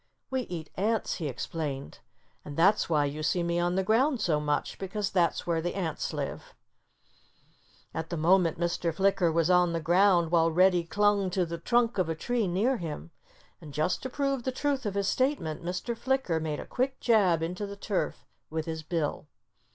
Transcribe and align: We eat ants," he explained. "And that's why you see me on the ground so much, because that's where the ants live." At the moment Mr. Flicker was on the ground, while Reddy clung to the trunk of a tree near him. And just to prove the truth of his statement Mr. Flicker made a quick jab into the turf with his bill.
We 0.31 0.47
eat 0.49 0.71
ants," 0.77 1.17
he 1.17 1.27
explained. 1.27 1.99
"And 2.43 2.57
that's 2.57 2.89
why 2.89 3.05
you 3.05 3.21
see 3.21 3.43
me 3.43 3.59
on 3.59 3.75
the 3.75 3.83
ground 3.83 4.19
so 4.19 4.39
much, 4.39 4.79
because 4.79 5.11
that's 5.11 5.45
where 5.45 5.61
the 5.61 5.75
ants 5.75 6.11
live." 6.11 6.55
At 7.93 8.09
the 8.09 8.17
moment 8.17 8.59
Mr. 8.59 8.91
Flicker 8.91 9.31
was 9.31 9.51
on 9.51 9.73
the 9.73 9.79
ground, 9.79 10.31
while 10.31 10.49
Reddy 10.51 10.85
clung 10.85 11.29
to 11.29 11.45
the 11.45 11.59
trunk 11.59 11.99
of 11.99 12.09
a 12.09 12.15
tree 12.15 12.47
near 12.47 12.77
him. 12.77 13.11
And 13.61 13.75
just 13.75 14.01
to 14.01 14.09
prove 14.09 14.41
the 14.41 14.51
truth 14.51 14.87
of 14.87 14.95
his 14.95 15.07
statement 15.07 15.63
Mr. 15.63 15.95
Flicker 15.95 16.39
made 16.39 16.59
a 16.59 16.65
quick 16.65 16.99
jab 16.99 17.43
into 17.43 17.67
the 17.67 17.77
turf 17.77 18.25
with 18.49 18.65
his 18.65 18.81
bill. 18.81 19.27